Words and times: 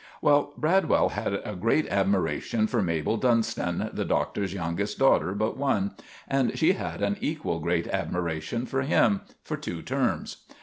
Well, 0.19 0.53
Bradwell 0.57 1.09
had 1.09 1.35
a 1.45 1.55
great 1.55 1.87
admeration 1.89 2.65
for 2.65 2.81
Mabel 2.81 3.17
Dunston, 3.17 3.91
the 3.93 4.03
Doctor's 4.03 4.51
youngest 4.51 4.97
daughter 4.97 5.35
but 5.35 5.57
one, 5.57 5.91
and 6.27 6.57
she 6.57 6.73
had 6.73 7.03
an 7.03 7.17
equal 7.21 7.59
great 7.59 7.87
admeration 7.87 8.65
for 8.65 8.81
him, 8.81 9.21
for 9.43 9.57
two 9.57 9.83
terms. 9.83 10.37